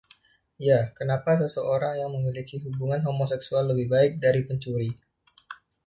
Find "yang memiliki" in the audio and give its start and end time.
2.01-2.55